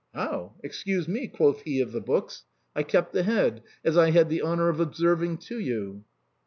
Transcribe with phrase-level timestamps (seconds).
[0.15, 0.55] "How?
[0.63, 4.67] Excuse me," quoth he of the books;"/ kept the head, as I had the honor
[4.67, 6.03] of observing to you."